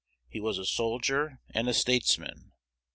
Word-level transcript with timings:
He 0.27 0.39
was 0.39 0.57
a 0.57 0.65
soldier 0.65 1.37
and 1.53 1.69
a 1.69 1.75
statesman. 1.75 2.53